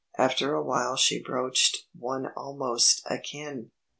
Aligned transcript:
After 0.17 0.55
awhile 0.55 0.95
she 0.95 1.21
broached 1.21 1.85
one 1.95 2.29
almost 2.35 3.03
akin. 3.05 3.69